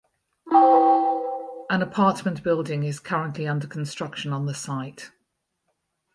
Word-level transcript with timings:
An 1.69 1.83
apartment 1.83 2.41
building 2.41 2.81
is 2.83 2.99
currently 2.99 3.45
under 3.47 3.67
construction 3.67 4.33
on 4.33 4.47
the 4.47 4.55
site. 4.55 5.11